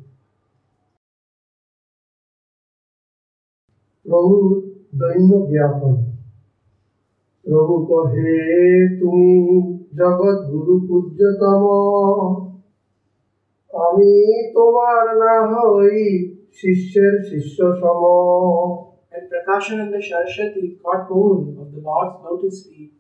প্রভু 4.05 4.35
দৈন্য 4.93 5.31
জ্ঞাপন 5.51 5.95
প্রভু 7.45 7.75
কহে 7.89 8.35
তুমি 8.99 9.29
জগৎ 9.99 10.37
গুরু 10.51 10.75
পূজ্যতম 10.87 11.63
আমি 13.73 14.13
তোমার 14.55 15.05
না 15.21 15.35
হই 15.51 15.99
শিষ্যের 16.59 17.13
শিষ্য 17.29 17.57
সম 17.81 18.01
When 19.17 19.29
Prakashananda 19.33 19.99
Saraswati 20.03 20.77
caught 20.83 21.07
hold 21.07 21.57
of 21.59 21.71
the 21.71 21.79
Lord's 21.79 22.23
lotus 22.23 22.67
feet, 22.67 22.93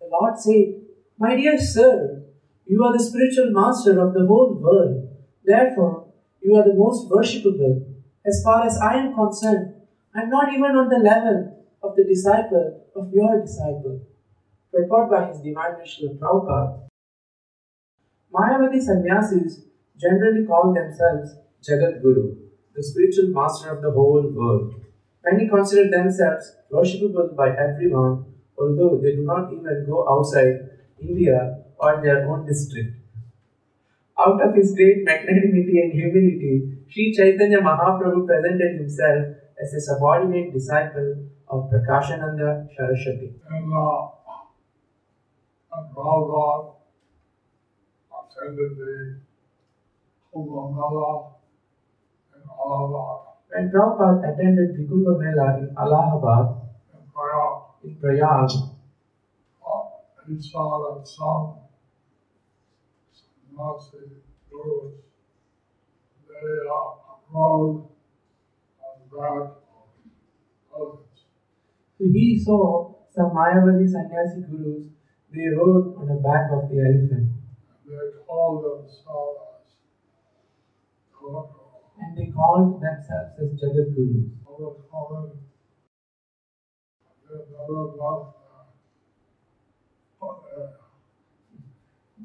the 0.00 0.06
Lord 0.06 0.38
said, 0.38 0.82
My 1.18 1.34
dear 1.34 1.58
sir, 1.58 2.22
you 2.64 2.84
are 2.84 2.96
the 2.96 3.02
spiritual 3.02 3.50
master 3.50 3.98
of 4.00 4.14
the 4.14 4.24
whole 4.24 4.54
world. 4.54 5.08
Therefore, 5.44 6.12
you 6.40 6.54
are 6.54 6.62
the 6.62 6.74
most 6.74 7.10
worshipable. 7.10 7.92
As 8.24 8.40
far 8.44 8.66
as 8.66 8.78
I 8.78 8.98
am 8.98 9.14
concerned, 9.14 9.74
I 10.14 10.22
am 10.22 10.30
not 10.30 10.52
even 10.52 10.76
on 10.76 10.88
the 10.88 10.98
level 10.98 11.66
of 11.82 11.96
the 11.96 12.04
disciple 12.04 12.84
of 12.94 13.12
your 13.12 13.40
disciple. 13.40 14.06
Purport 14.72 15.10
by 15.10 15.26
His 15.26 15.40
Divine 15.40 15.82
Srila 15.84 16.18
Prabhupada. 16.18 16.88
Mayavadi 18.32 18.80
sannyasis 18.80 19.62
generally 19.96 20.46
call 20.46 20.72
themselves 20.72 21.34
Jagat 21.66 22.00
Guru, 22.00 22.36
the 22.76 22.82
spiritual 22.82 23.30
master 23.30 23.70
of 23.70 23.82
the 23.82 23.90
whole 23.90 24.30
world. 24.30 24.84
Many 25.30 25.48
consider 25.48 25.88
themselves 25.90 26.56
worshipable 26.72 27.36
by 27.36 27.50
everyone, 27.54 28.24
although 28.58 28.98
they 29.02 29.14
do 29.14 29.24
not 29.24 29.52
even 29.52 29.84
go 29.86 30.06
outside 30.08 30.70
India 31.00 31.58
or 31.78 32.00
their 32.02 32.26
own 32.28 32.46
district. 32.46 32.94
Out 34.18 34.42
of 34.42 34.54
his 34.54 34.74
great 34.74 35.02
magnanimity 35.04 35.80
and 35.80 35.92
humility, 35.92 36.78
Sri 36.90 37.14
Chaitanya 37.14 37.58
Mahaprabhu 37.60 38.26
presented 38.26 38.76
himself 38.78 39.26
as 39.62 39.72
a 39.74 39.80
subordinate 39.80 40.52
disciple 40.52 41.24
of 41.48 41.70
Prakashananda 41.70 42.66
Saraswati. 42.76 43.32
The 45.70 45.76
When 53.50 53.70
Prabhupada 53.70 54.34
attended 54.34 54.76
the 54.76 54.84
Kumbh 54.84 55.18
Mela 55.18 55.56
in 55.58 55.74
Allahabad, 55.76 56.68
and 56.92 57.02
Prayag. 57.14 57.80
in 57.82 57.96
Prayag, 57.96 58.50
Uh, 59.64 59.84
he 60.26 60.36
saw 60.38 60.94
that 60.94 61.06
some 61.08 61.56
Nazi 63.56 64.20
gurus, 64.50 64.94
they 66.28 66.68
uh, 66.68 66.88
rode 67.32 67.88
on 68.84 68.94
the 69.00 69.16
back 69.16 69.48
of 69.48 69.88
others. 70.76 71.24
So 71.96 72.04
he 72.04 72.38
saw 72.38 72.92
some 73.08 73.30
Mayavadi 73.32 73.88
sannyasi 73.88 74.42
gurus, 74.42 74.88
they 75.32 75.48
rode 75.56 75.96
on 75.96 76.06
the 76.06 76.20
back 76.20 76.52
of 76.52 76.68
the 76.68 76.78
elephant 76.80 77.32
They 77.86 78.12
called 78.26 78.62
themselves. 78.62 79.48
And 82.00 82.16
they 82.16 82.26
called 82.26 82.80
themselves 82.80 83.30
as 83.38 83.48
Jagat 83.60 83.94
Gurus. 83.94 84.24
Uh, 84.46 84.70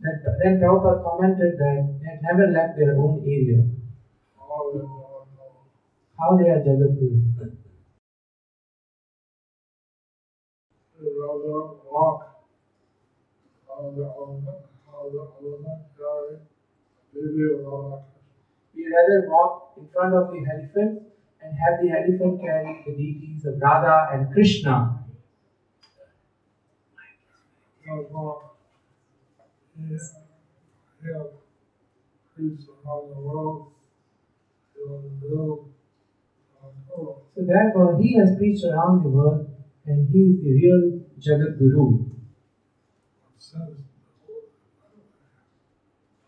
That, 0.04 0.60
Prabhupada 0.60 1.02
commented 1.02 1.56
that 1.58 1.88
they 2.02 2.10
had 2.10 2.22
never 2.22 2.46
left 2.52 2.76
their 2.76 2.94
own 2.98 3.22
area. 3.24 3.64
How 6.20 6.36
they 6.38 6.50
are 6.50 6.60
Jagat 6.60 7.00
Gurus. 7.00 7.24
Rather 11.00 11.64
walk 11.92 12.20
how 13.68 13.92
the 13.96 14.06
We 18.76 18.90
rather 18.90 19.30
walk 19.30 19.74
in 19.78 19.88
front 19.94 20.14
of 20.16 20.32
the 20.32 20.40
elephant 20.40 21.04
and 21.42 21.58
have 21.58 21.82
the 21.82 21.92
elephant 21.92 22.42
carry 22.42 22.84
the 22.86 22.92
deities 22.92 23.46
of 23.46 23.62
Radha 23.62 24.10
and 24.14 24.32
Krishna. 24.34 25.00
So 37.36 37.42
therefore 37.48 38.00
he 38.00 38.18
has 38.18 38.36
preached 38.38 38.64
around 38.64 39.04
the 39.04 39.10
world 39.10 39.48
and 39.86 40.10
he 40.10 40.20
is 40.20 40.44
the 40.44 40.52
real 40.54 41.00
Jagat 41.20 41.58
Guru. 41.60 42.06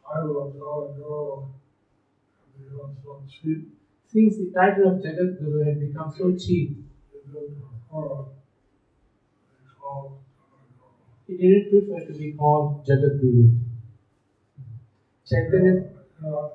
I 0.07 0.19
and 0.21 0.95
he 0.95 1.64
so 3.03 3.21
cheap, 3.27 3.61
Since 4.05 4.37
the 4.37 4.47
title 4.53 4.87
of 4.89 5.01
Jagat 5.01 5.37
Guru 5.37 5.63
had 5.65 5.79
become 5.79 6.09
so 6.09 6.31
cheap, 6.31 6.69
he 11.27 11.35
didn't 11.35 11.69
prefer 11.69 11.99
to 12.05 12.13
be 12.13 12.29
called 12.29 12.69
Jagat 12.87 13.19
Guru. 13.19 13.49
Chaitanya, 15.25 15.73
Yeah, 16.23 16.47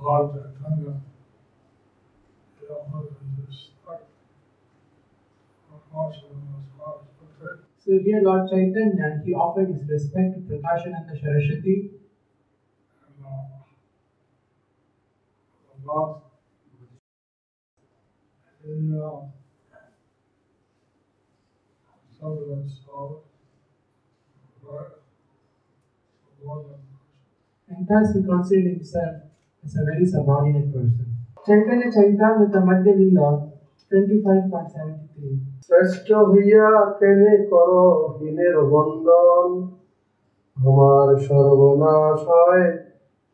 Lord 0.00 0.26
Chaitanya, 0.32 0.94
so 7.76 7.98
here 7.98 8.20
Lord 8.20 8.42
Chaitanya, 8.48 9.18
he 9.22 9.32
offered 9.32 9.68
his 9.68 9.82
respect 9.88 10.34
to 10.34 10.40
Prakashananda 10.40 11.18
Saraswati 11.20 11.84
the 15.85 15.85
last, 15.87 16.21
he 18.63 18.71
uh, 18.93 19.25
considered 22.19 22.57
himself 22.57 23.11
right, 24.63 24.87
more 26.43 26.63
than 26.63 26.81
and 27.69 27.87
thus 27.87 28.13
he 28.13 28.23
considered 28.23 28.73
himself 28.73 29.15
as 29.63 29.75
a 29.75 29.83
very 29.85 30.05
subordinate 30.05 30.73
person. 30.73 31.17
Chaitanya 31.45 31.87
Charitamrita 31.89 32.59
Madhya 32.61 32.93
Lila 32.97 33.29
25.73 33.91 35.51
শ্রেষ্ঠ 35.67 36.07
হইয়া 36.31 36.67
কেনে 36.99 37.33
কর 37.51 37.71
হীনের 38.17 38.55
বন্দন 38.71 39.49
আমার 40.57 41.07
সর্বনাশ 41.27 42.19
হয় 42.31 42.67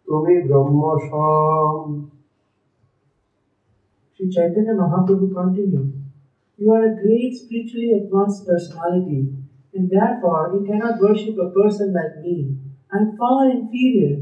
তুমি 0.08 0.36
ব্রহ্ম 0.48 0.84
সম 1.08 1.74
Sri 4.15 4.31
Chaitanya 4.31 4.75
Mahaprabhu 4.75 5.33
continued, 5.35 5.93
You 6.59 6.71
are 6.73 6.85
a 6.93 6.95
great 7.03 7.35
spiritually 7.35 7.93
advanced 7.93 8.47
personality, 8.47 9.35
and 9.75 9.91
therefore 9.91 10.53
you 10.55 10.67
cannot 10.67 11.01
worship 11.01 11.37
a 11.39 11.51
person 11.51 11.93
like 11.93 12.19
me. 12.25 12.57
I 12.93 12.99
am 12.99 13.17
far 13.17 13.51
inferior. 13.51 14.19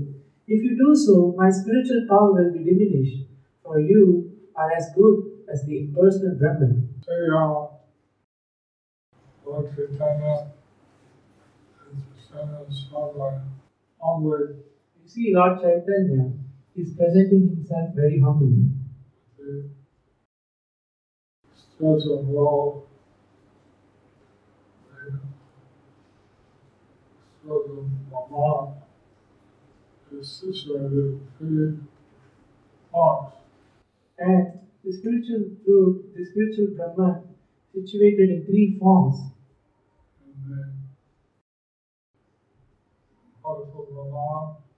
If 0.46 0.62
you 0.62 0.76
do 0.78 0.94
so, 0.94 1.34
my 1.36 1.50
spiritual 1.50 2.06
power 2.08 2.32
will 2.32 2.52
be 2.52 2.64
diminished, 2.64 3.24
for 3.64 3.80
you 3.80 4.32
are 4.56 4.70
as 4.72 4.90
good 4.94 5.24
as 5.52 5.64
the 5.66 5.78
impersonal 5.80 6.36
Brahman. 6.36 6.88
Say, 7.06 7.28
uh, 7.34 7.66
Lord 9.44 9.66
Chaitanya 9.76 10.52
is 11.92 12.04
presenting 12.30 12.68
himself 12.68 13.16
like 13.16 13.40
humbly, 14.00 14.54
You 15.02 15.08
see, 15.08 15.32
Lord 15.34 15.60
Chaitanya 15.60 16.32
is 16.76 16.94
presenting 16.94 17.48
himself 17.48 17.94
very 17.94 18.20
humbly. 18.20 18.70
the 19.38 19.79
stretch 21.80 22.04
of 22.12 22.28
love, 22.28 22.82
the 27.42 27.48
stretch 27.48 27.68
of 27.70 27.84
Brahman 28.10 28.74
is 30.12 30.28
situated 30.28 30.92
in 30.92 31.20
three. 31.38 31.78
And 34.18 34.60
the 34.84 34.92
spiritual 34.92 35.56
truth, 35.64 36.14
the 36.14 36.24
spiritual 36.26 36.66
Brahman, 36.76 37.34
situated 37.72 38.28
in 38.28 38.44
three 38.44 38.78
forms. 38.78 39.32
Brahman, 40.20 40.84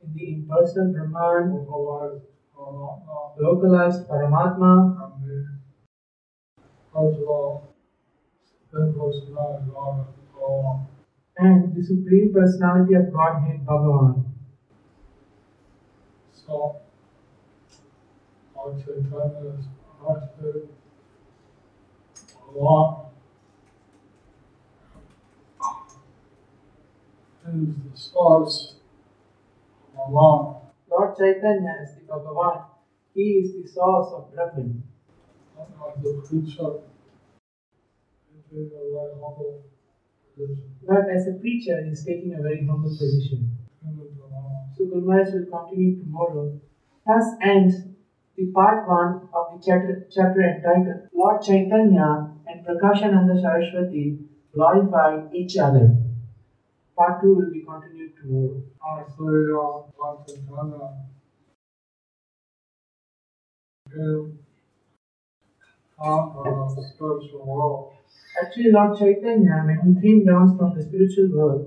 In 0.05 0.15
the 0.15 0.35
impersonal 0.35 0.93
Brahman, 0.93 1.67
localized 3.41 4.09
Paramatma, 4.09 5.62
and 11.37 11.75
the 11.75 11.83
Supreme 11.83 12.33
Personality 12.33 12.95
of 12.95 13.13
Godhead 13.13 13.65
Bhagavan. 13.67 14.25
So, 16.33 16.81
Lord 18.55 18.79
Chaitanya 18.79 19.59
is 19.59 19.67
arrested. 20.05 20.69
Is 27.45 27.75
the 27.75 27.99
source 27.99 28.77
of 29.95 30.15
Allah. 30.15 30.61
Lord 30.91 31.17
Chaitanya 31.17 31.75
is 31.83 31.95
the 31.97 32.03
Bhagavan. 32.13 32.65
He 33.15 33.23
is 33.23 33.63
the 33.63 33.69
source 33.69 34.13
of 34.15 34.35
Brahman. 34.35 34.83
But 40.87 41.09
as 41.11 41.29
a 41.29 41.33
preacher, 41.41 41.85
he 41.85 41.91
is 41.91 42.05
taking 42.05 42.35
a 42.35 42.43
very 42.43 42.67
humble 42.67 42.91
position. 42.91 43.57
So 44.77 44.85
Guru 44.87 45.03
Maharaj 45.07 45.33
will 45.33 45.47
continue 45.47 45.99
tomorrow. 45.99 46.61
Thus 47.07 47.25
ends 47.43 47.75
the 48.37 48.47
part 48.53 48.89
one 48.89 49.29
of 49.35 49.53
the 49.53 49.59
chapter, 49.65 50.07
chapter 50.11 50.41
entitled 50.43 51.09
Lord 51.15 51.43
Chaitanya 51.43 52.33
and 52.47 52.67
Prakashananda 52.67 53.41
Saraswati 53.41 54.19
glorify 54.55 55.29
each 55.33 55.57
other. 55.59 55.97
Part 56.97 57.21
two 57.21 57.35
will 57.35 57.51
be 57.51 57.63
continued 57.63 58.13
tomorrow. 58.17 58.63
Honestly, 58.81 59.53
uh, 63.93 64.42
Actually, 68.41 68.71
Lord 68.71 68.95
Chaitanya, 68.95 69.63
when 69.65 69.79
he 69.95 70.01
came 70.01 70.25
down 70.25 70.49
from 70.57 70.73
the 70.75 70.83
spiritual 70.83 71.29
world, 71.29 71.63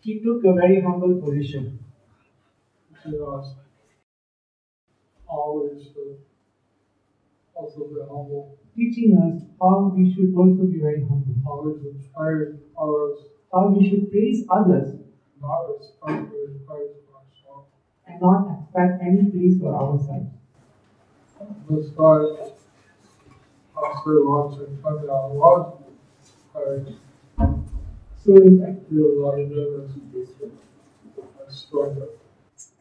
He 0.00 0.14
took 0.16 0.44
a 0.44 0.52
very 0.52 0.78
humble 0.80 1.14
position. 1.14 1.70
always 5.26 5.88
also 7.54 7.84
be 7.84 7.96
humble, 8.08 8.46
teaching 8.74 9.16
us 9.18 9.44
how 9.60 9.90
we 9.94 10.04
should 10.10 10.32
also 10.34 10.64
be 10.64 10.78
very 10.78 11.00
humble, 11.00 11.34
always 11.44 11.76
praise 12.14 12.50
others, 12.76 13.24
how 13.52 13.66
we 13.66 13.84
should 13.84 14.10
praise 14.10 14.42
others. 14.48 14.94
Not 15.40 15.60
expect 15.76 16.28
to 16.30 16.46
be 16.46 16.54
praised 16.66 16.94
for 17.04 17.14
ourselves. 17.20 17.66
And 18.10 18.20
not 18.20 18.58
expect 18.60 19.02
any 19.02 19.30
praise 19.30 19.58
for 19.60 19.74
ourselves. 19.74 20.26
This 21.68 21.88
guy, 21.90 22.50
Master 23.74 24.20
Lord 24.24 24.52
Chaitanya, 24.52 25.28
was 25.40 25.82
praised. 26.52 26.98
So, 28.24 28.36
in 28.36 28.60
fact, 28.60 28.90
He 28.90 28.96
was 28.96 29.16
like 29.18 29.48
this 30.12 30.30
and 30.42 30.58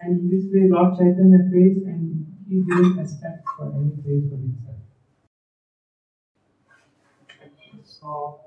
and 0.02 0.32
this 0.32 0.46
way, 0.54 0.68
Lord 0.70 0.98
Chaitanya 0.98 1.50
praised 1.52 1.86
and 1.86 2.26
he 2.50 2.62
didn't 2.62 3.00
expect 3.00 3.46
for 3.58 3.72
any 3.74 3.92
praise 4.04 4.30
for 4.30 4.38
himself. 4.38 4.78
So, 7.84 8.40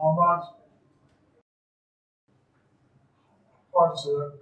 how 0.00 0.10
much 0.12 0.55
fortunate 3.76 4.40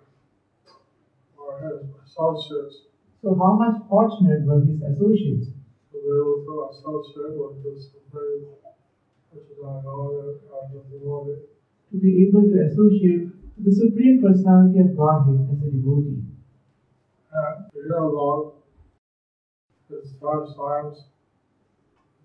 were 1.37 1.59
his 1.59 1.91
associates 2.07 2.77
So, 3.21 3.35
how 3.35 3.53
much 3.57 3.83
fortunate 3.89 4.47
were 4.47 4.61
his 4.61 4.81
associates 4.83 5.49
to 5.91 5.97
be 5.99 6.11
able 6.15 6.45
to 6.47 6.55
associate 6.71 7.35
with 7.41 7.65
this 7.65 7.91
supreme 7.91 8.47
personality 9.33 10.39
of 10.55 10.65
the 10.73 10.81
devotee. 10.91 11.41
to 11.91 11.97
be 11.99 12.11
able 12.27 12.43
to 12.43 12.57
associate 12.67 13.29
the 13.57 13.73
Supreme 13.73 14.21
Personality 14.23 14.81
of 14.81 14.97
Godhead 14.97 15.49
as 15.53 15.63
a 15.63 15.71
devotee. 15.71 16.23
And 17.33 17.73
to 17.73 17.79
hear 17.81 17.99
about 17.99 18.63
his 19.89 20.13
pastimes, 20.21 21.07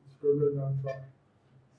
it's 0.05 0.23
really 0.23 0.55
natural. 0.55 1.05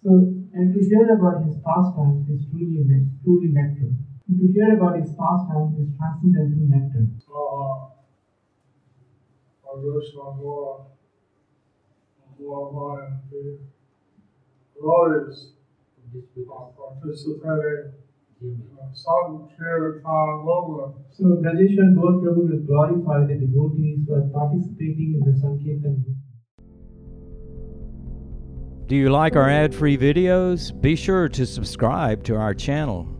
So, 0.03 0.11
and 0.55 0.75
to 0.75 0.81
hear 0.81 1.14
about 1.14 1.45
his 1.45 1.57
pastimes 1.66 2.29
is 2.31 2.47
truly, 2.51 2.87
truly 3.23 3.49
nectar. 3.49 3.93
And 4.31 4.38
to 4.38 4.47
hear 4.53 4.79
about 4.79 4.95
his 4.95 5.11
pastimes 5.11 5.75
is 5.75 5.90
transcendental 5.99 6.71
nectar. 6.71 7.07
So, 7.27 7.35
uh, 7.35 7.90
I 9.66 9.75
wish 9.75 10.14
my 10.14 10.31
more, 10.37 10.87
more 12.38 13.21
the 13.31 13.59
devotees 14.77 15.55
participating 16.47 17.93
in 18.40 18.62
some 18.95 19.49
Kirtan 19.59 20.45
movement. 20.45 20.95
So 21.11 21.25
Brajeshwar 21.43 21.95
Gaur 21.95 22.12
Prabhu 22.23 22.51
will 22.51 22.62
glorify 22.66 23.27
the 23.27 23.35
devotees 23.35 24.07
who 24.07 24.14
are 24.14 24.29
participating 24.33 25.21
in 25.21 25.23
the 25.27 25.38
Sankirtan. 25.40 26.05
Do 28.87 28.97
you 28.97 29.11
like 29.11 29.37
our 29.37 29.49
ad 29.49 29.75
free 29.75 29.97
videos? 29.97 30.73
Be 30.81 30.95
sure 30.97 31.29
to 31.29 31.47
subscribe 31.47 32.25
to 32.25 32.37
our 32.37 32.55
channel. 32.55 33.19